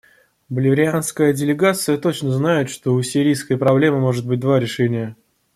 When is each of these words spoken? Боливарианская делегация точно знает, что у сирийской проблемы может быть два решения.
Боливарианская 0.49 1.31
делегация 1.31 1.95
точно 1.95 2.31
знает, 2.31 2.71
что 2.71 2.95
у 2.95 3.03
сирийской 3.03 3.55
проблемы 3.55 3.99
может 3.99 4.25
быть 4.25 4.39
два 4.39 4.59
решения. 4.59 5.15